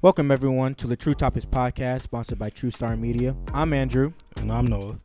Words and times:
Welcome 0.00 0.30
everyone 0.30 0.74
to 0.76 0.86
the 0.86 0.96
True 0.96 1.14
Topics 1.14 1.44
podcast, 1.44 2.02
sponsored 2.02 2.38
by 2.38 2.50
True 2.50 2.70
Star 2.70 2.96
Media. 2.96 3.34
I'm 3.52 3.72
Andrew, 3.72 4.12
And 4.36 4.50
I'm 4.52 4.66
Noah. 4.68 4.98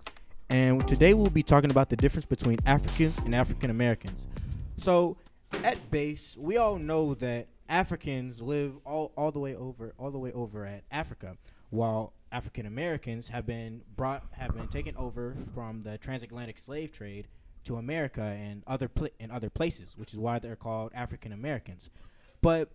and 0.49 0.87
today 0.87 1.13
we'll 1.15 1.31
be 1.31 1.41
talking 1.43 1.71
about 1.71 1.89
the 1.89 1.95
difference 1.95 2.25
between 2.27 2.59
Africans 2.65 3.17
and 3.19 3.33
African 3.33 3.69
Americans. 3.71 4.27
So, 4.77 5.17
at 5.63 5.89
base, 5.89 6.37
we 6.37 6.57
all 6.57 6.77
know 6.77 7.15
that 7.15 7.47
Africans 7.69 8.39
live 8.41 8.73
all, 8.85 9.11
all 9.17 9.31
the 9.31 9.39
way 9.39 9.55
over 9.55 9.93
all 9.97 10.11
the 10.11 10.19
way 10.19 10.31
over 10.31 10.65
at 10.65 10.83
Africa, 10.91 11.37
while 11.71 12.13
African 12.31 12.65
Americans 12.67 13.29
have 13.29 13.45
been 13.47 13.81
brought 13.95 14.23
have 14.33 14.53
been 14.55 14.67
taken 14.67 14.95
over 14.95 15.35
from 15.55 15.81
the 15.81 15.97
transatlantic 15.97 16.59
slave 16.59 16.91
trade 16.91 17.27
to 17.63 17.77
America 17.77 18.21
and 18.21 18.61
other 18.67 18.87
pla- 18.89 19.07
and 19.19 19.31
other 19.31 19.49
places, 19.49 19.97
which 19.97 20.13
is 20.13 20.19
why 20.19 20.37
they're 20.37 20.55
called 20.55 20.91
African 20.93 21.31
Americans. 21.31 21.89
But 22.41 22.69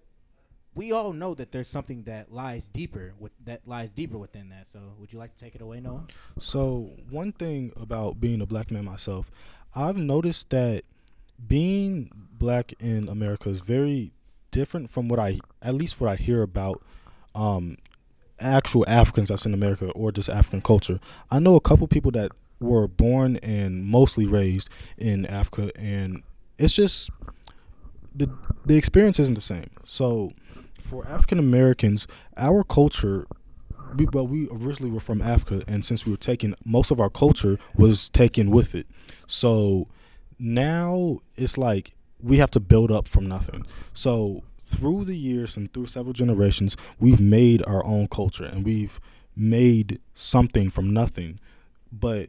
we 0.79 0.93
all 0.93 1.13
know 1.13 1.35
that 1.35 1.51
there's 1.51 1.67
something 1.67 2.05
that 2.05 2.33
lies 2.33 2.69
deeper 2.69 3.13
with 3.19 3.33
that 3.45 3.67
lies 3.67 3.93
deeper 3.93 4.17
within 4.17 4.49
that. 4.51 4.69
So, 4.69 4.79
would 5.01 5.13
you 5.13 5.19
like 5.19 5.37
to 5.37 5.45
take 5.45 5.57
it 5.57 5.61
away, 5.61 5.81
Noah? 5.81 6.05
So, 6.39 6.93
one 7.11 7.33
thing 7.33 7.73
about 7.77 8.21
being 8.21 8.41
a 8.41 8.47
black 8.47 8.71
man 8.71 8.85
myself, 8.85 9.29
I've 9.75 9.97
noticed 9.97 10.51
that 10.51 10.85
being 11.49 12.13
black 12.15 12.75
in 12.79 13.09
America 13.09 13.49
is 13.49 13.61
very 13.61 14.13
different 14.53 14.89
from 14.89 15.09
what 15.09 15.19
I, 15.19 15.41
at 15.61 15.75
least 15.75 16.01
what 16.01 16.11
I 16.11 16.15
hear 16.15 16.43
about 16.43 16.81
um, 17.35 17.77
actual 18.39 18.85
Africans 18.87 19.31
that's 19.31 19.47
in 19.47 19.55
America 19.55 19.91
or 19.91 20.13
just 20.13 20.31
African 20.31 20.63
culture. 20.63 21.01
I 21.29 21.41
know 21.41 21.57
a 21.57 21.61
couple 21.61 21.89
people 21.89 22.13
that 22.13 22.31
were 22.61 22.87
born 22.87 23.37
and 23.39 23.85
mostly 23.85 24.27
raised 24.27 24.71
in 24.97 25.27
Africa, 25.27 25.73
and 25.77 26.23
it's 26.57 26.75
just 26.75 27.11
the 28.15 28.31
the 28.65 28.77
experience 28.77 29.19
isn't 29.19 29.35
the 29.35 29.41
same. 29.41 29.71
So, 29.85 30.33
for 30.89 31.07
African 31.07 31.39
Americans, 31.39 32.07
our 32.37 32.65
culture 32.65 33.27
we, 33.97 34.07
well, 34.13 34.27
we 34.27 34.49
originally 34.51 34.91
were 34.91 35.01
from 35.01 35.23
Africa, 35.23 35.65
and 35.67 35.83
since 35.83 36.05
we 36.05 36.13
were 36.13 36.19
taken, 36.19 36.55
most 36.65 36.91
of 36.91 37.01
our 37.01 37.09
culture 37.09 37.59
was 37.75 38.11
taken 38.11 38.51
with 38.51 38.75
it. 38.75 38.87
So 39.27 39.89
now 40.39 41.21
it's 41.37 41.57
like 41.57 41.93
we 42.23 42.37
have 42.37 42.51
to 42.53 42.61
build 42.61 42.93
up 42.93 43.09
from 43.09 43.27
nothing. 43.27 43.65
So 43.95 44.43
through 44.65 45.07
the 45.07 45.17
years 45.17 45.57
and 45.57 45.73
through 45.73 45.87
several 45.87 46.13
generations, 46.13 46.77
we've 46.99 47.21
made 47.21 47.65
our 47.67 47.85
own 47.85 48.09
culture 48.09 48.45
and 48.45 48.65
we've 48.65 49.01
made 49.35 50.01
something 50.15 50.69
from 50.69 50.93
nothing. 50.93 51.41
But 51.91 52.29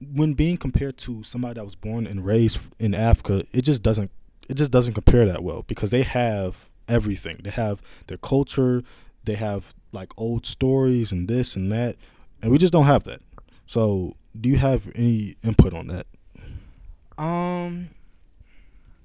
when 0.00 0.34
being 0.34 0.56
compared 0.56 0.98
to 0.98 1.24
somebody 1.24 1.54
that 1.54 1.64
was 1.64 1.74
born 1.74 2.06
and 2.06 2.24
raised 2.24 2.60
in 2.78 2.94
Africa, 2.94 3.44
it 3.52 3.62
just 3.62 3.82
doesn't 3.82 4.10
it 4.48 4.54
just 4.54 4.70
doesn't 4.70 4.94
compare 4.94 5.26
that 5.26 5.42
well 5.42 5.64
because 5.66 5.90
they 5.90 6.02
have 6.02 6.68
everything. 6.88 7.40
They 7.42 7.50
have 7.50 7.80
their 8.06 8.18
culture, 8.18 8.82
they 9.24 9.34
have 9.34 9.74
like 9.92 10.12
old 10.16 10.46
stories 10.46 11.12
and 11.12 11.28
this 11.28 11.56
and 11.56 11.70
that, 11.72 11.96
and 12.40 12.50
we 12.50 12.58
just 12.58 12.72
don't 12.72 12.86
have 12.86 13.04
that. 13.04 13.20
So, 13.66 14.16
do 14.38 14.48
you 14.48 14.56
have 14.56 14.90
any 14.94 15.36
input 15.44 15.74
on 15.74 15.88
that? 15.88 16.06
Um, 17.18 17.90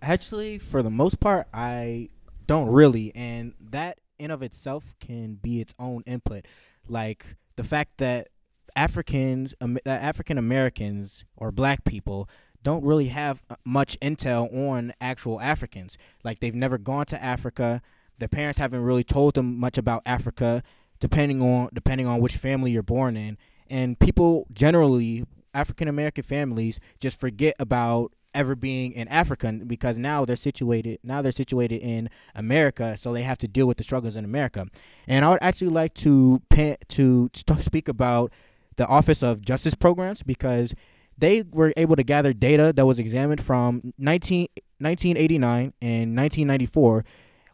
actually, 0.02 0.58
for 0.58 0.82
the 0.82 0.90
most 0.90 1.20
part, 1.20 1.48
I 1.54 2.10
don't 2.48 2.70
really, 2.70 3.12
and 3.16 3.54
that 3.60 4.00
in 4.18 4.32
of 4.32 4.42
itself 4.42 4.96
can 5.00 5.36
be 5.36 5.62
its 5.62 5.74
own 5.80 6.04
input. 6.06 6.46
Like 6.88 7.36
the 7.56 7.64
fact 7.64 7.98
that 7.98 8.30
Africans, 8.76 9.54
um, 9.60 9.78
African 9.86 10.38
Americans 10.38 11.26
or 11.36 11.52
Black 11.52 11.84
people 11.84 12.30
don't 12.68 12.84
really 12.84 13.08
have 13.08 13.42
uh, 13.50 13.56
much 13.64 13.98
intel 14.02 14.54
on 14.70 14.92
actual 15.00 15.40
Africans. 15.40 15.98
Like 16.26 16.40
they've 16.40 16.54
never 16.54 16.78
gone 16.78 17.06
to 17.06 17.24
Africa. 17.24 17.82
Their 18.20 18.28
parents 18.28 18.60
haven't 18.60 18.82
really 18.82 19.06
told 19.06 19.36
them 19.36 19.58
much 19.58 19.78
about 19.78 20.02
Africa, 20.06 20.64
depending 21.00 21.42
on 21.42 21.70
depending 21.72 22.08
on 22.08 22.20
which 22.20 22.36
family 22.36 22.72
you're 22.72 22.84
born 22.84 23.16
in. 23.16 23.38
And 23.70 23.98
people 23.98 24.48
generally, 24.52 25.24
African 25.54 25.88
American 25.88 26.26
families, 26.26 26.82
just 27.00 27.18
forget 27.22 27.56
about 27.58 28.12
ever 28.34 28.54
being 28.54 28.92
in 28.92 29.08
Africa 29.08 29.50
because 29.66 29.98
now 29.98 30.26
they're 30.26 30.36
situated 30.36 31.00
now 31.04 31.22
they're 31.22 31.32
situated 31.32 31.82
in 31.82 32.10
America, 32.36 32.98
so 32.98 33.14
they 33.14 33.24
have 33.24 33.38
to 33.38 33.48
deal 33.48 33.66
with 33.66 33.78
the 33.78 33.86
struggles 33.86 34.18
in 34.18 34.26
America. 34.26 34.68
And 35.08 35.24
I 35.24 35.30
would 35.30 35.40
actually 35.42 35.70
like 35.70 35.94
to 36.06 36.42
pa- 36.50 36.76
to 36.90 37.30
speak 37.62 37.88
about 37.88 38.34
the 38.76 38.86
Office 38.88 39.24
of 39.24 39.42
Justice 39.42 39.74
Programs 39.74 40.22
because 40.22 40.76
they 41.18 41.44
were 41.52 41.74
able 41.78 41.96
to 41.96 42.04
gather 42.04 42.34
data 42.34 42.74
that 42.76 42.86
was 42.86 43.00
examined 43.00 43.42
from 43.42 43.94
19, 43.98 44.48
1989 44.80 45.74
and 45.82 46.16
1994 46.16 47.04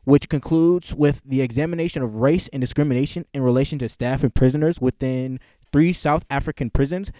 which 0.05 0.29
concludes 0.29 0.93
with 0.93 1.21
the 1.23 1.41
examination 1.41 2.01
of 2.03 2.17
race 2.17 2.49
and 2.49 2.61
discrimination 2.61 3.25
in 3.33 3.41
relation 3.41 3.79
to 3.79 3.89
staff 3.89 4.23
and 4.23 4.35
prisoners 4.35 4.81
within 4.81 5.39
three 5.71 5.93
South 5.93 6.25
African 6.29 6.69
prisons. 6.69 7.11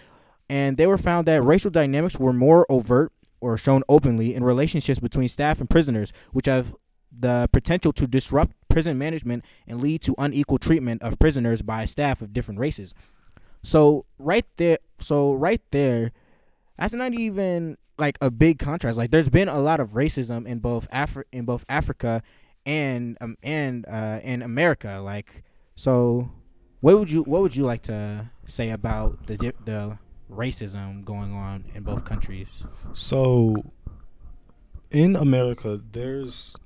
And 0.48 0.76
they 0.76 0.86
were 0.86 0.98
found 0.98 1.26
that 1.26 1.42
racial 1.42 1.70
dynamics 1.70 2.18
were 2.18 2.32
more 2.32 2.66
overt 2.68 3.12
or 3.40 3.56
shown 3.56 3.82
openly 3.88 4.34
in 4.34 4.44
relationships 4.44 5.00
between 5.00 5.28
staff 5.28 5.60
and 5.60 5.68
prisoners, 5.68 6.12
which 6.32 6.46
have 6.46 6.74
the 7.16 7.48
potential 7.52 7.92
to 7.92 8.06
disrupt 8.06 8.54
prison 8.68 8.98
management 8.98 9.44
and 9.66 9.80
lead 9.80 10.02
to 10.02 10.14
unequal 10.18 10.58
treatment 10.58 11.02
of 11.02 11.18
prisoners 11.18 11.62
by 11.62 11.84
staff 11.84 12.20
of 12.20 12.32
different 12.32 12.60
races. 12.60 12.92
So 13.62 14.04
right 14.18 14.44
there, 14.56 14.78
so 14.98 15.32
right 15.32 15.62
there, 15.70 16.12
that's 16.78 16.94
not 16.94 17.14
even 17.14 17.76
like 17.98 18.18
a 18.20 18.30
big 18.30 18.58
contrast. 18.58 18.98
Like 18.98 19.10
there's 19.10 19.28
been 19.28 19.48
a 19.48 19.60
lot 19.60 19.80
of 19.80 19.90
racism 19.90 20.46
in 20.46 20.58
both 20.58 20.90
Afri- 20.90 21.24
in 21.32 21.44
both 21.44 21.64
Africa 21.68 22.22
and 22.66 23.16
um 23.20 23.36
and 23.42 23.86
uh 23.88 24.20
in 24.22 24.42
America. 24.42 25.00
Like 25.02 25.44
so, 25.76 26.30
what 26.80 26.98
would 26.98 27.10
you 27.10 27.22
what 27.22 27.42
would 27.42 27.54
you 27.54 27.64
like 27.64 27.82
to 27.82 28.30
say 28.46 28.70
about 28.70 29.26
the 29.26 29.36
the 29.64 29.98
racism 30.30 31.04
going 31.04 31.32
on 31.32 31.64
in 31.74 31.82
both 31.82 32.04
countries? 32.04 32.64
So, 32.92 33.72
in 34.90 35.16
America, 35.16 35.80
there's 35.92 36.56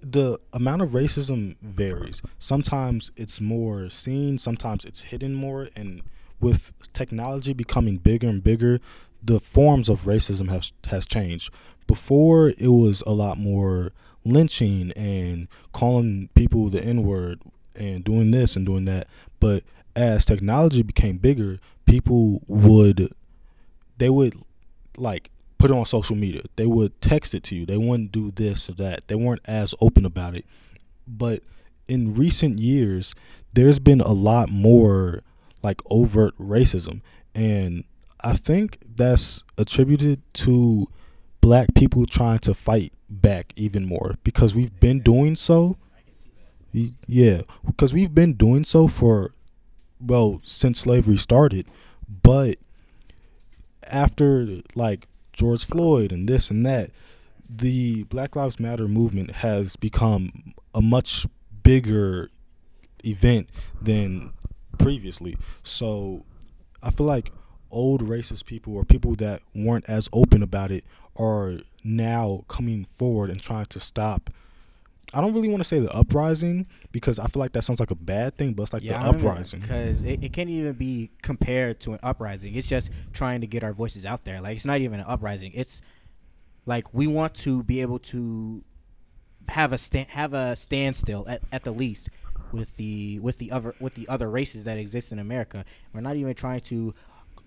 the 0.00 0.38
amount 0.52 0.82
of 0.82 0.90
racism 0.90 1.56
varies. 1.62 2.20
Sometimes 2.38 3.10
it's 3.16 3.40
more 3.40 3.88
seen, 3.88 4.36
sometimes 4.36 4.84
it's 4.84 5.04
hidden 5.04 5.34
more, 5.34 5.68
and 5.74 6.02
with 6.40 6.74
technology 6.92 7.54
becoming 7.54 7.96
bigger 7.96 8.28
and 8.28 8.44
bigger, 8.44 8.80
the 9.24 9.40
forms 9.40 9.88
of 9.88 10.02
racism 10.02 10.48
has 10.50 10.72
has 10.86 11.06
changed. 11.06 11.52
Before 11.86 12.48
it 12.58 12.68
was 12.68 13.02
a 13.06 13.12
lot 13.12 13.38
more 13.38 13.92
lynching 14.24 14.90
and 14.92 15.48
calling 15.72 16.28
people 16.34 16.68
the 16.68 16.82
N 16.82 17.02
word 17.02 17.40
and 17.74 18.04
doing 18.04 18.30
this 18.30 18.56
and 18.56 18.64
doing 18.64 18.84
that, 18.86 19.08
but 19.40 19.64
as 19.96 20.24
technology 20.24 20.82
became 20.82 21.18
bigger, 21.18 21.58
people 21.86 22.42
would 22.46 23.12
they 23.98 24.10
would 24.10 24.34
like 24.96 25.30
put 25.58 25.70
it 25.70 25.76
on 25.76 25.84
social 25.84 26.16
media. 26.16 26.42
They 26.56 26.66
would 26.66 27.00
text 27.00 27.34
it 27.34 27.42
to 27.44 27.56
you. 27.56 27.66
They 27.66 27.78
wouldn't 27.78 28.12
do 28.12 28.30
this 28.30 28.68
or 28.68 28.74
that. 28.74 29.08
They 29.08 29.14
weren't 29.14 29.40
as 29.46 29.74
open 29.80 30.04
about 30.04 30.34
it. 30.34 30.44
But 31.06 31.42
in 31.88 32.14
recent 32.14 32.58
years, 32.58 33.14
there's 33.54 33.78
been 33.78 34.00
a 34.00 34.12
lot 34.12 34.50
more 34.50 35.22
like 35.62 35.80
overt 35.90 36.36
racism. 36.38 37.00
And 37.34 37.84
I 38.24 38.32
think 38.32 38.78
that's 38.96 39.44
attributed 39.58 40.22
to 40.34 40.86
black 41.42 41.74
people 41.74 42.06
trying 42.06 42.38
to 42.40 42.54
fight 42.54 42.94
back 43.10 43.52
even 43.54 43.84
more 43.84 44.14
because 44.24 44.56
we've 44.56 44.80
been 44.80 45.00
doing 45.00 45.36
so. 45.36 45.76
Yeah, 47.06 47.42
because 47.66 47.92
we've 47.92 48.14
been 48.14 48.32
doing 48.32 48.64
so 48.64 48.88
for, 48.88 49.34
well, 50.00 50.40
since 50.42 50.80
slavery 50.80 51.18
started. 51.18 51.66
But 52.22 52.56
after 53.86 54.62
like 54.74 55.06
George 55.34 55.66
Floyd 55.66 56.10
and 56.10 56.26
this 56.26 56.50
and 56.50 56.64
that, 56.64 56.90
the 57.48 58.04
Black 58.04 58.34
Lives 58.34 58.58
Matter 58.58 58.88
movement 58.88 59.32
has 59.36 59.76
become 59.76 60.54
a 60.74 60.80
much 60.80 61.26
bigger 61.62 62.30
event 63.04 63.50
than 63.82 64.32
previously. 64.78 65.36
So 65.62 66.24
I 66.82 66.90
feel 66.90 67.06
like 67.06 67.30
old 67.74 68.02
racist 68.02 68.46
people 68.46 68.74
or 68.74 68.84
people 68.84 69.14
that 69.16 69.42
weren't 69.54 69.84
as 69.88 70.08
open 70.12 70.42
about 70.42 70.70
it 70.70 70.84
are 71.16 71.58
now 71.82 72.44
coming 72.48 72.86
forward 72.96 73.30
and 73.30 73.42
trying 73.42 73.66
to 73.66 73.80
stop. 73.80 74.30
I 75.12 75.20
don't 75.20 75.32
really 75.32 75.48
want 75.48 75.60
to 75.60 75.64
say 75.64 75.78
the 75.78 75.92
uprising 75.92 76.66
because 76.90 77.18
I 77.18 77.26
feel 77.26 77.40
like 77.40 77.52
that 77.52 77.62
sounds 77.62 77.78
like 77.78 77.92
a 77.92 77.96
bad 77.96 78.36
thing, 78.36 78.54
but 78.54 78.64
it's 78.64 78.72
like 78.72 78.82
the 78.82 78.94
uprising. 78.96 79.60
because 79.60 80.02
it, 80.02 80.24
it 80.24 80.32
can't 80.32 80.48
even 80.48 80.72
be 80.72 81.10
compared 81.22 81.78
to 81.80 81.92
an 81.92 82.00
uprising. 82.02 82.54
It's 82.54 82.66
just 82.66 82.90
trying 83.12 83.40
to 83.42 83.46
get 83.46 83.62
our 83.62 83.72
voices 83.72 84.04
out 84.04 84.24
there. 84.24 84.40
Like 84.40 84.56
it's 84.56 84.66
not 84.66 84.80
even 84.80 85.00
an 85.00 85.06
uprising. 85.06 85.52
It's 85.54 85.82
like 86.66 86.92
we 86.94 87.06
want 87.06 87.34
to 87.34 87.62
be 87.62 87.80
able 87.80 87.98
to 88.00 88.64
have 89.48 89.72
a 89.72 89.78
stand 89.78 90.08
have 90.08 90.32
a 90.32 90.56
standstill 90.56 91.28
at, 91.28 91.42
at 91.52 91.64
the 91.64 91.70
least 91.70 92.08
with 92.50 92.76
the 92.76 93.18
with 93.20 93.38
the 93.38 93.50
other 93.52 93.74
with 93.78 93.94
the 93.94 94.08
other 94.08 94.30
races 94.30 94.64
that 94.64 94.78
exist 94.78 95.12
in 95.12 95.18
America. 95.18 95.64
We're 95.92 96.00
not 96.00 96.16
even 96.16 96.34
trying 96.34 96.60
to 96.60 96.94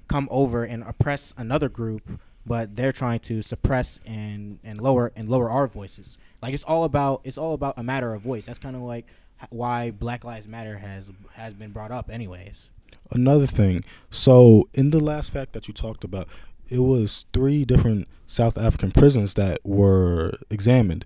come 0.08 0.28
over 0.32 0.64
and 0.64 0.84
oppress 0.84 1.34
another 1.38 1.70
group 1.70 2.20
but 2.46 2.78
they're 2.78 2.94
trying 2.94 3.20
to 3.20 3.42
suppress 3.42 4.00
and 4.06 4.58
and 4.64 4.80
lower 4.80 5.12
and 5.18 5.28
lower 5.28 5.50
our 5.52 5.68
voices. 5.68 6.18
Like 6.42 6.54
it's 6.54 6.64
all 6.64 6.86
about 6.86 7.20
it's 7.26 7.38
all 7.38 7.54
about 7.54 7.74
a 7.78 7.84
matter 7.84 8.14
of 8.14 8.22
voice. 8.22 8.46
That's 8.46 8.58
kind 8.58 8.76
of 8.76 8.82
like 8.84 9.06
why 9.50 9.92
Black 9.92 10.24
Lives 10.24 10.48
Matter 10.48 10.78
has 10.78 11.12
has 11.34 11.54
been 11.54 11.72
brought 11.72 11.92
up, 11.92 12.10
anyways. 12.10 12.70
Another 13.12 13.46
thing. 13.46 13.84
So 14.10 14.70
in 14.74 14.92
the 14.92 15.00
last 15.02 15.32
fact 15.32 15.52
that 15.54 15.68
you 15.68 15.74
talked 15.74 16.06
about, 16.06 16.30
it 16.70 16.80
was 16.80 17.26
three 17.34 17.66
different 17.66 18.08
South 18.28 18.58
African 18.58 18.92
prisons 18.92 19.34
that 19.34 19.60
were 19.66 20.38
examined. 20.50 21.04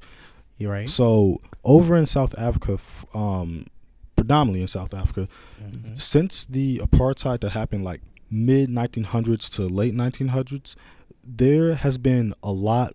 You 0.60 0.70
right? 0.70 0.88
So 0.88 1.42
over 1.64 1.98
in 1.98 2.06
South 2.06 2.36
Africa, 2.38 2.78
um, 3.16 3.66
predominantly 4.16 4.62
in 4.62 4.68
South 4.68 4.94
Africa, 4.94 5.28
Mhm. 5.60 6.00
since 6.00 6.46
the 6.46 6.78
apartheid 6.84 7.40
that 7.40 7.52
happened 7.54 7.84
like 7.84 8.02
mid 8.32 8.70
1900s 8.70 9.50
to 9.56 9.68
late 9.68 9.94
1900s, 9.94 10.76
there 11.28 11.76
has 11.76 11.98
been 11.98 12.34
a 12.42 12.52
lot 12.52 12.94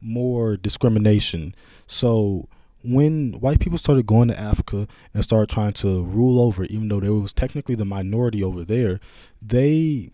more 0.00 0.56
discrimination. 0.56 1.54
So 1.86 2.48
when 2.84 3.34
white 3.34 3.60
people 3.60 3.78
started 3.78 4.06
going 4.06 4.28
to 4.28 4.38
Africa 4.38 4.88
and 5.14 5.22
started 5.22 5.48
trying 5.48 5.72
to 5.74 6.02
rule 6.04 6.40
over, 6.40 6.64
even 6.64 6.88
though 6.88 7.00
they 7.00 7.08
was 7.08 7.32
technically 7.32 7.74
the 7.74 7.84
minority 7.84 8.42
over 8.42 8.64
there, 8.64 9.00
they 9.40 10.10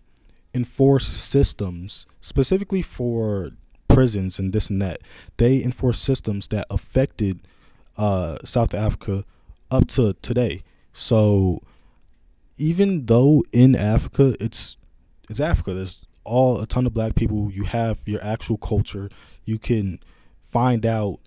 enforced 0.55 1.12
systems 1.12 2.06
specifically 2.20 2.82
for 2.82 3.50
prisons 3.88 4.38
and 4.38 4.52
this 4.52 4.70
and 4.70 4.81
that. 4.82 5.00
They 5.38 5.62
enforced 5.62 6.02
systems 6.02 6.49
that 6.49 6.67
affected 6.70 7.40
uh, 7.96 8.37
South 8.44 8.75
Africa 8.75 9.25
up 9.70 9.88
to 9.88 10.14
today. 10.23 10.62
So 10.93 11.62
even 12.59 13.07
though 13.07 13.45
in 13.53 13.75
Africa 13.75 14.35
it's 14.41 14.77
it's 15.31 15.41
Africa, 15.41 15.75
there's 15.75 16.05
all 16.25 16.61
a 16.61 16.67
ton 16.67 16.87
of 16.87 16.95
black 16.95 17.15
people. 17.15 17.51
You 17.51 17.65
have 17.65 17.99
your 18.07 18.23
actual 18.23 18.59
culture. 18.59 19.09
You 19.45 19.59
can 19.59 19.99
find 20.41 20.85
out 20.85 21.21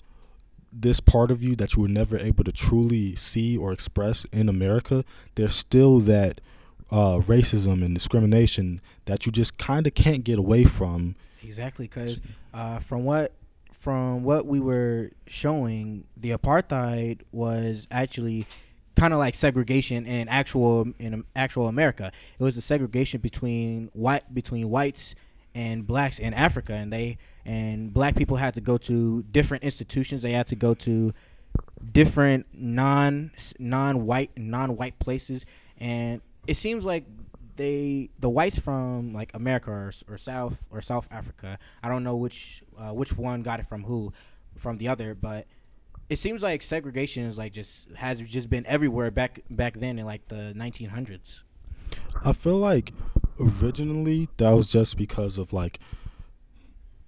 this 0.71 0.99
part 0.99 1.31
of 1.31 1.43
you 1.43 1.55
that 1.57 1.75
you 1.75 1.81
were 1.81 1.87
never 1.87 2.17
able 2.17 2.43
to 2.43 2.51
truly 2.51 3.15
see 3.15 3.57
or 3.57 3.71
express 3.71 4.25
in 4.31 4.47
America. 4.47 5.03
There's 5.35 5.55
still 5.55 5.99
that 6.01 6.39
uh, 6.89 7.19
racism 7.19 7.83
and 7.83 7.93
discrimination 7.93 8.81
that 9.05 9.25
you 9.25 9.31
just 9.31 9.57
kind 9.57 9.87
of 9.87 9.93
can't 9.93 10.23
get 10.23 10.39
away 10.39 10.63
from. 10.63 11.15
Exactly, 11.43 11.87
because 11.87 12.21
uh, 12.53 12.79
from 12.79 13.03
what 13.03 13.33
from 13.71 14.23
what 14.23 14.45
we 14.45 14.59
were 14.59 15.09
showing, 15.27 16.05
the 16.15 16.31
apartheid 16.31 17.21
was 17.31 17.87
actually 17.89 18.45
kind 19.01 19.13
of 19.13 19.17
like 19.17 19.33
segregation 19.33 20.05
in 20.05 20.27
actual 20.29 20.93
in 20.99 21.23
actual 21.35 21.67
America. 21.67 22.11
It 22.37 22.43
was 22.43 22.55
a 22.55 22.61
segregation 22.61 23.19
between 23.19 23.89
white 23.93 24.31
between 24.31 24.69
whites 24.69 25.15
and 25.55 25.87
blacks 25.87 26.19
in 26.19 26.35
Africa, 26.35 26.73
and 26.73 26.93
they 26.93 27.17
and 27.43 27.91
black 27.91 28.15
people 28.15 28.37
had 28.37 28.53
to 28.53 28.61
go 28.61 28.77
to 28.77 29.23
different 29.23 29.63
institutions. 29.63 30.21
They 30.21 30.33
had 30.33 30.45
to 30.47 30.55
go 30.55 30.75
to 30.75 31.15
different 31.91 32.45
non 32.53 33.31
non 33.57 34.05
white 34.05 34.37
non 34.37 34.77
white 34.77 34.99
places, 34.99 35.47
and 35.79 36.21
it 36.45 36.53
seems 36.53 36.85
like 36.85 37.05
they 37.55 38.11
the 38.19 38.29
whites 38.29 38.59
from 38.59 39.13
like 39.13 39.31
America 39.33 39.71
or, 39.71 39.91
or 40.07 40.19
South 40.19 40.67
or 40.69 40.79
South 40.79 41.07
Africa. 41.09 41.57
I 41.81 41.89
don't 41.89 42.03
know 42.03 42.17
which 42.17 42.61
uh, 42.77 42.91
which 42.91 43.17
one 43.17 43.41
got 43.41 43.59
it 43.59 43.65
from 43.65 43.81
who, 43.83 44.13
from 44.57 44.77
the 44.77 44.89
other, 44.89 45.15
but 45.15 45.47
it 46.11 46.19
seems 46.19 46.43
like 46.43 46.61
segregation 46.61 47.23
is 47.23 47.37
like 47.37 47.53
just 47.53 47.89
has 47.95 48.19
just 48.19 48.49
been 48.49 48.65
everywhere 48.67 49.09
back 49.11 49.39
back 49.49 49.75
then 49.75 49.97
in 49.97 50.05
like 50.05 50.27
the 50.27 50.53
1900s. 50.57 51.43
I 52.25 52.33
feel 52.33 52.57
like 52.57 52.91
originally 53.39 54.27
that 54.35 54.49
was 54.49 54.69
just 54.69 54.97
because 54.97 55.37
of 55.37 55.53
like 55.53 55.79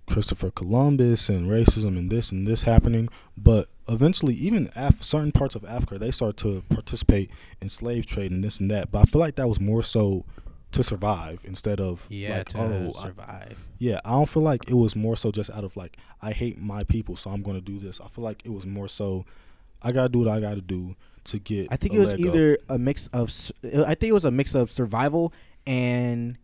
Christopher 0.07 0.51
Columbus 0.51 1.27
and 1.27 1.49
racism 1.49 1.97
and 1.97 2.09
this 2.09 2.31
and 2.31 2.47
this 2.47 2.63
happening, 2.63 3.09
but 3.35 3.67
eventually 3.89 4.35
even 4.35 4.71
Af- 4.73 5.03
certain 5.03 5.33
parts 5.33 5.55
of 5.55 5.65
Africa 5.65 5.99
they 5.99 6.11
start 6.11 6.37
to 6.37 6.63
participate 6.69 7.29
in 7.61 7.67
slave 7.67 8.05
trade 8.05 8.31
and 8.31 8.41
this 8.41 8.61
and 8.61 8.71
that. 8.71 8.89
But 8.89 8.99
I 8.99 9.03
feel 9.03 9.19
like 9.19 9.35
that 9.35 9.49
was 9.49 9.59
more 9.59 9.83
so 9.83 10.23
to 10.73 10.83
survive 10.83 11.39
instead 11.45 11.79
of 11.79 12.05
like 12.09 12.51
oh 12.55 12.89
I- 12.99 13.01
survive. 13.07 13.57
yeah 13.79 13.99
I 14.05 14.11
don't 14.11 14.27
feel 14.29 14.43
like 14.43 14.67
it 14.69 14.73
was 14.75 14.95
more 14.95 15.15
so 15.15 15.31
just 15.31 15.49
out 15.49 15.63
of 15.63 15.75
like 15.77 15.97
I 16.21 16.31
hate 16.31 16.59
my 16.61 16.83
people 16.83 17.15
so 17.15 17.29
I'm 17.29 17.41
going 17.41 17.57
to 17.57 17.61
do 17.61 17.79
this. 17.79 17.99
I 18.01 18.07
feel 18.07 18.23
like 18.23 18.41
it 18.45 18.51
was 18.51 18.65
more 18.65 18.87
so 18.87 19.25
I 19.81 19.91
got 19.91 20.03
to 20.03 20.09
do 20.09 20.19
what 20.19 20.27
I 20.29 20.39
got 20.39 20.55
to 20.55 20.61
do 20.61 20.95
to 21.25 21.39
get 21.39 21.67
I 21.71 21.75
think 21.77 21.93
it 21.93 21.99
was 21.99 22.11
leg 22.11 22.21
up. 22.21 22.25
either 22.27 22.57
a 22.69 22.77
mix 22.77 23.07
of 23.07 23.29
I 23.63 23.95
think 23.95 24.09
it 24.09 24.13
was 24.13 24.25
a 24.25 24.31
mix 24.31 24.53
of 24.55 24.69
survival 24.69 25.31
and 25.65 26.37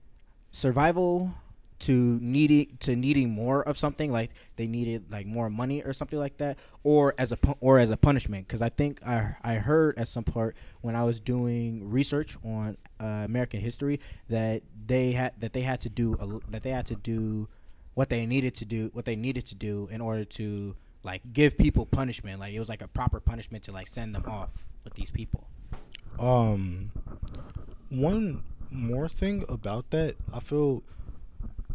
survival 0.52 1.34
to 1.80 2.20
needing 2.22 2.78
to 2.82 2.96
needing 2.96 3.30
more 3.30 3.62
of 3.64 3.78
something 3.78 4.12
like 4.12 4.32
they 4.58 4.68
needed 4.68 5.12
like 5.12 5.26
more 5.26 5.50
money 5.50 5.82
or 5.82 5.94
something 5.94 6.20
like 6.20 6.38
that 6.38 6.58
or 6.84 7.14
as 7.18 7.32
a 7.32 7.38
or 7.60 7.80
as 7.80 7.90
a 7.90 7.98
punishment. 7.98 8.48
Because 8.48 8.62
I 8.62 8.70
think 8.70 9.06
I 9.06 9.36
I 9.44 9.56
heard 9.56 9.98
at 9.98 10.08
some 10.08 10.24
part 10.24 10.56
when 10.82 10.96
I 10.96 11.04
was 11.04 11.20
doing 11.20 11.90
research 11.90 12.38
on 12.44 12.78
uh, 13.00 13.24
American 13.26 13.62
history 13.62 14.00
that 14.30 14.62
they 14.86 15.12
had 15.14 15.34
that 15.40 15.54
they 15.54 15.62
had 15.62 15.80
to 15.82 15.90
do 15.90 16.16
a, 16.20 16.52
that 16.52 16.64
they 16.64 16.72
had 16.72 16.86
to 16.88 16.96
do 16.96 17.48
what 17.94 18.10
they 18.10 18.26
needed 18.26 18.56
to 18.56 18.66
do 18.66 18.90
what 18.94 19.06
they 19.06 19.16
needed 19.16 19.46
to 19.48 19.56
do 19.56 19.88
in 19.92 20.02
order 20.02 20.26
to 20.26 20.76
like 21.04 21.22
give 21.32 21.58
people 21.58 21.86
punishment. 21.86 22.40
Like 22.40 22.54
it 22.54 22.60
was 22.60 22.70
like 22.70 22.82
a 22.82 22.88
proper 22.88 23.20
punishment 23.20 23.64
to 23.66 23.72
like 23.72 23.88
send 23.88 24.14
them 24.14 24.26
off 24.28 24.66
with 24.84 24.96
these 24.96 25.10
people. 25.10 25.48
Um, 26.20 26.92
one 27.90 28.44
more 28.70 29.08
thing 29.08 29.46
about 29.48 29.90
that, 29.92 30.16
I 30.34 30.40
feel 30.40 30.84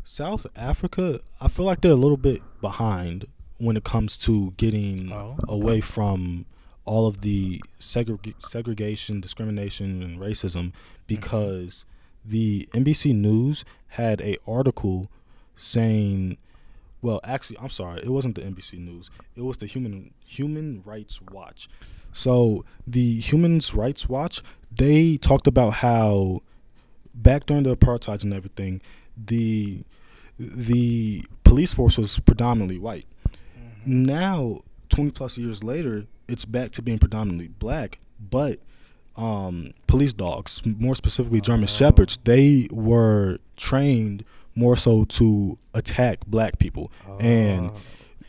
South 0.04 0.46
Africa. 0.54 1.20
I 1.40 1.48
feel 1.48 1.64
like 1.66 1.80
they're 1.80 1.92
a 1.92 1.96
little 1.96 2.16
bit 2.16 2.42
behind 2.60 3.26
when 3.58 3.76
it 3.76 3.84
comes 3.84 4.16
to 4.18 4.52
getting 4.56 5.12
Oh, 5.12 5.36
away 5.48 5.80
from 5.80 6.46
all 6.84 7.06
of 7.06 7.22
the 7.22 7.62
segreg- 7.80 8.34
segregation, 8.38 9.20
discrimination, 9.20 10.02
and 10.02 10.18
racism 10.18 10.66
mm-hmm. 10.66 11.06
because 11.06 11.84
the 12.24 12.68
NBC 12.72 13.14
News 13.14 13.64
had 13.88 14.20
a 14.20 14.36
article 14.46 15.10
saying. 15.56 16.38
Well, 17.02 17.20
actually, 17.22 17.58
I'm 17.58 17.68
sorry. 17.68 18.00
It 18.02 18.08
wasn't 18.08 18.34
the 18.34 18.40
NBC 18.40 18.78
News. 18.78 19.10
It 19.36 19.42
was 19.42 19.58
the 19.58 19.66
Human 19.66 20.14
Human 20.24 20.82
Rights 20.86 21.20
Watch. 21.20 21.68
So 22.12 22.64
the 22.86 23.20
Human 23.20 23.60
Rights 23.74 24.08
Watch 24.08 24.40
they 24.76 25.16
talked 25.18 25.46
about 25.46 25.74
how 25.74 26.42
back 27.14 27.46
during 27.46 27.62
the 27.62 27.76
apartheid 27.76 28.24
and 28.24 28.32
everything, 28.34 28.80
the 29.16 29.82
the 30.38 31.24
police 31.44 31.72
force 31.74 31.96
was 31.98 32.18
predominantly 32.20 32.78
white. 32.78 33.06
Now, 33.86 34.60
twenty 34.88 35.10
plus 35.10 35.36
years 35.38 35.62
later, 35.62 36.06
it's 36.28 36.44
back 36.44 36.72
to 36.72 36.82
being 36.82 36.98
predominantly 36.98 37.48
black, 37.48 37.98
but 38.30 38.58
um, 39.16 39.72
police 39.86 40.12
dogs, 40.12 40.60
more 40.64 40.94
specifically 40.96 41.40
German 41.40 41.64
Oh. 41.64 41.66
shepherds, 41.66 42.18
they 42.24 42.66
were 42.72 43.38
trained 43.56 44.24
more 44.56 44.76
so 44.76 45.04
to 45.04 45.56
attack 45.72 46.26
black 46.26 46.58
people. 46.58 46.90
And 47.20 47.70
Oh. 47.70 47.74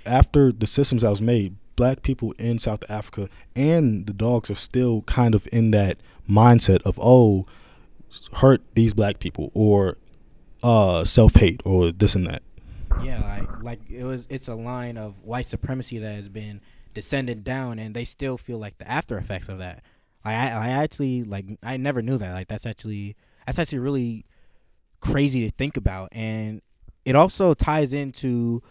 after 0.05 0.51
the 0.51 0.67
systems 0.67 1.01
that 1.01 1.09
was 1.09 1.21
made, 1.21 1.55
black 1.75 2.03
people 2.03 2.33
in 2.37 2.59
South 2.59 2.83
Africa 2.89 3.27
and 3.55 4.05
the 4.05 4.13
dogs 4.13 4.49
are 4.51 4.55
still 4.55 5.01
kind 5.03 5.33
of 5.33 5.47
in 5.51 5.71
that 5.71 5.97
mindset 6.29 6.81
of 6.83 6.99
oh, 7.01 7.45
hurt 8.33 8.61
these 8.75 8.93
black 8.93 9.19
people 9.19 9.51
or 9.55 9.97
uh, 10.65 11.03
self 11.03 11.35
hate 11.35 11.61
or 11.63 11.91
this 11.91 12.15
and 12.15 12.25
that. 12.25 12.41
yeah 13.03 13.21
like 13.21 13.63
like 13.63 13.79
it 13.89 14.03
was 14.03 14.25
it's 14.31 14.47
a 14.47 14.55
line 14.55 14.97
of 14.97 15.21
white 15.23 15.45
supremacy 15.45 15.99
that 15.99 16.15
has 16.15 16.27
been 16.27 16.59
descended 16.95 17.43
down 17.43 17.77
and 17.77 17.95
they 17.95 18.05
still 18.05 18.37
feel 18.37 18.57
like 18.57 18.77
the 18.79 18.89
after 18.89 19.17
effects 19.17 19.47
of 19.47 19.59
that. 19.59 19.83
I 20.23 20.33
i 20.33 20.69
actually 20.69 21.23
like 21.23 21.45
i 21.61 21.77
never 21.77 22.01
knew 22.01 22.17
that. 22.17 22.33
Like 22.33 22.47
that's 22.47 22.65
actually 22.65 23.15
that's 23.45 23.59
actually 23.59 23.79
really 23.79 24.25
crazy 25.01 25.47
to 25.47 25.55
think 25.55 25.77
about. 25.77 26.09
And 26.11 26.63
it 27.03 27.15
also 27.15 27.53
ties 27.53 27.93
into 27.93 28.63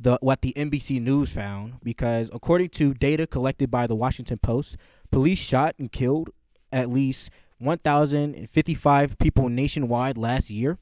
the 0.00 0.18
what 0.22 0.42
the 0.42 0.52
NBC 0.56 1.00
News 1.00 1.30
found 1.30 1.74
because 1.84 2.30
according 2.32 2.70
to 2.70 2.94
data 2.94 3.28
collected 3.28 3.70
by 3.70 3.86
the 3.86 3.94
Washington 3.94 4.38
Post, 4.38 4.76
police 5.12 5.38
shot 5.38 5.76
and 5.78 5.92
killed 5.92 6.30
at 6.72 6.88
least 6.88 7.30
1,055 7.62 9.18
people 9.18 9.48
nationwide 9.48 10.18
last 10.18 10.50
year, 10.50 10.78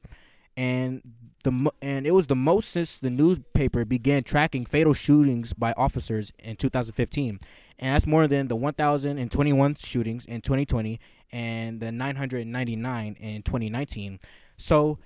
and 0.57 1.01
the 1.43 1.71
and 1.81 2.05
it 2.05 2.11
was 2.11 2.27
the 2.27 2.35
most 2.35 2.69
since 2.69 2.99
the 2.99 3.09
newspaper 3.09 3.85
began 3.85 4.23
tracking 4.23 4.65
fatal 4.65 4.93
shootings 4.93 5.53
by 5.53 5.73
officers 5.77 6.31
in 6.39 6.55
2015, 6.55 7.39
and 7.79 7.95
that's 7.95 8.05
more 8.05 8.27
than 8.27 8.47
the 8.47 8.55
1,021 8.55 9.75
shootings 9.75 10.25
in 10.25 10.41
2020 10.41 10.99
and 11.31 11.79
the 11.79 11.91
999 11.91 13.15
in 13.19 13.41
2019. 13.41 14.19
So 14.57 14.99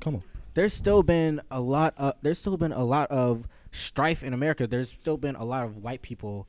Come 0.00 0.16
on. 0.16 0.22
there's 0.54 0.74
still 0.74 1.02
been 1.02 1.40
a 1.50 1.60
lot 1.60 1.94
of 1.96 2.14
there's 2.22 2.38
still 2.38 2.56
been 2.56 2.72
a 2.72 2.84
lot 2.84 3.10
of 3.10 3.48
strife 3.70 4.22
in 4.22 4.34
America. 4.34 4.66
There's 4.66 4.90
still 4.90 5.16
been 5.16 5.36
a 5.36 5.44
lot 5.44 5.64
of 5.64 5.78
white 5.78 6.02
people 6.02 6.46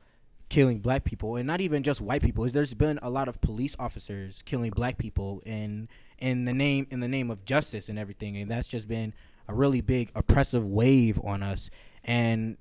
killing 0.48 0.78
black 0.78 1.04
people, 1.04 1.36
and 1.36 1.46
not 1.46 1.60
even 1.60 1.82
just 1.82 2.00
white 2.00 2.22
people. 2.22 2.44
There's 2.44 2.74
been 2.74 2.98
a 3.02 3.10
lot 3.10 3.28
of 3.28 3.40
police 3.40 3.76
officers 3.78 4.42
killing 4.42 4.70
black 4.70 4.98
people 4.98 5.42
in 5.44 5.88
in 6.18 6.44
the 6.44 6.54
name 6.54 6.86
in 6.90 7.00
the 7.00 7.08
name 7.08 7.30
of 7.30 7.44
justice 7.44 7.88
and 7.88 7.98
everything, 7.98 8.36
and 8.36 8.50
that's 8.50 8.68
just 8.68 8.88
been 8.88 9.12
a 9.48 9.54
really 9.54 9.80
big 9.80 10.10
oppressive 10.14 10.64
wave 10.66 11.20
on 11.24 11.42
us, 11.42 11.70
and 12.04 12.56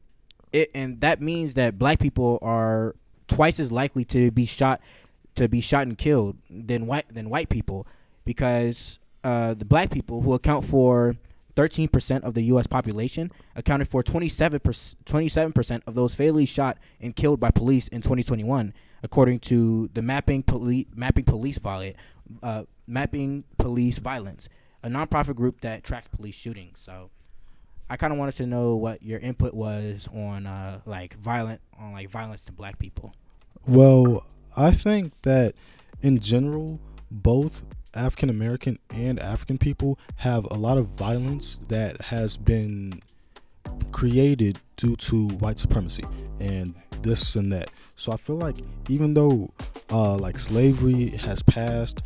it 0.51 0.71
and 0.73 1.01
that 1.01 1.21
means 1.21 1.55
that 1.55 1.77
black 1.77 1.99
people 1.99 2.39
are 2.41 2.95
twice 3.27 3.59
as 3.59 3.71
likely 3.71 4.05
to 4.05 4.31
be 4.31 4.45
shot 4.45 4.81
to 5.35 5.47
be 5.49 5.61
shot 5.61 5.87
and 5.87 5.97
killed 5.97 6.37
than 6.49 6.85
white 6.85 7.05
than 7.13 7.29
white 7.29 7.49
people 7.49 7.87
because 8.25 8.99
uh, 9.23 9.53
the 9.53 9.65
black 9.65 9.89
people 9.89 10.21
who 10.21 10.33
account 10.33 10.65
for 10.65 11.15
13% 11.55 12.23
of 12.23 12.33
the 12.33 12.43
U.S. 12.43 12.67
population 12.67 13.31
accounted 13.55 13.87
for 13.87 14.03
27 14.03 14.59
percent 14.59 15.83
of 15.85 15.93
those 15.93 16.15
fatally 16.15 16.45
shot 16.45 16.77
and 16.99 17.15
killed 17.15 17.39
by 17.39 17.51
police 17.51 17.87
in 17.87 18.01
2021, 18.01 18.73
according 19.03 19.39
to 19.39 19.89
the 19.93 20.01
Mapping 20.01 20.43
Police 20.43 20.85
Mapping 20.95 21.23
Police 21.23 21.59
uh, 22.41 22.63
Mapping 22.87 23.43
Police 23.57 23.99
Violence, 23.99 24.49
a 24.83 24.89
nonprofit 24.89 25.35
group 25.35 25.61
that 25.61 25.83
tracks 25.83 26.07
police 26.07 26.35
shootings. 26.35 26.79
So, 26.79 27.09
I 27.89 27.97
kind 27.97 28.11
of 28.11 28.19
wanted 28.19 28.35
to 28.35 28.47
know 28.47 28.75
what 28.75 29.03
your 29.03 29.19
input 29.19 29.53
was 29.53 30.07
on 30.13 30.47
uh, 30.47 30.81
like 30.85 31.15
violent 31.15 31.61
on 31.79 31.93
like 31.93 32.09
violence 32.09 32.45
to 32.45 32.51
black 32.51 32.79
people. 32.79 33.13
Well, 33.67 34.25
I 34.55 34.71
think 34.71 35.13
that 35.21 35.55
in 36.01 36.19
general, 36.19 36.79
both 37.09 37.63
African 37.93 38.29
American 38.29 38.79
and 38.89 39.19
African 39.19 39.57
people 39.57 39.99
have 40.17 40.45
a 40.45 40.55
lot 40.55 40.77
of 40.77 40.87
violence 40.87 41.59
that 41.67 42.01
has 42.01 42.37
been 42.37 43.01
created 43.91 44.59
due 44.77 44.95
to 44.95 45.27
white 45.29 45.59
supremacy 45.59 46.03
and 46.39 46.75
this 47.01 47.35
and 47.35 47.51
that. 47.51 47.69
So 47.95 48.11
I 48.11 48.17
feel 48.17 48.37
like 48.37 48.57
even 48.89 49.13
though 49.13 49.51
uh, 49.91 50.15
like 50.15 50.39
slavery 50.39 51.09
has 51.09 51.43
passed, 51.43 52.01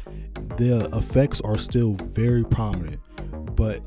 the 0.57 0.89
effects 0.93 1.39
are 1.41 1.57
still 1.57 1.93
very 1.93 2.43
prominent. 2.43 2.99
But 3.55 3.81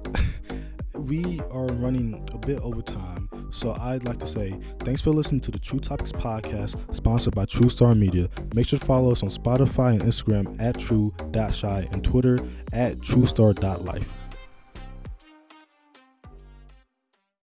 we 0.94 1.40
are 1.50 1.66
running 1.66 2.26
a 2.32 2.38
bit 2.38 2.58
over 2.60 2.82
time. 2.82 3.19
So 3.50 3.76
I'd 3.80 4.04
like 4.04 4.18
to 4.20 4.26
say 4.26 4.58
thanks 4.80 5.02
for 5.02 5.10
listening 5.10 5.40
to 5.42 5.50
the 5.50 5.58
True 5.58 5.78
Topics 5.80 6.12
podcast, 6.12 6.94
sponsored 6.94 7.34
by 7.34 7.44
True 7.46 7.68
Star 7.68 7.94
Media. 7.94 8.28
Make 8.54 8.66
sure 8.66 8.78
to 8.78 8.84
follow 8.84 9.12
us 9.12 9.22
on 9.22 9.28
Spotify 9.28 9.92
and 9.94 10.02
Instagram 10.02 10.60
at 10.60 10.78
true.shy 10.78 11.88
and 11.92 12.04
Twitter 12.04 12.38
at 12.72 12.98
truestar.life. 12.98 14.19